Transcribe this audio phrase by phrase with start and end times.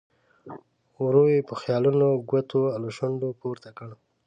[1.03, 3.89] ورو یې په خیالولو ګوتو له شونډو پورته کړ.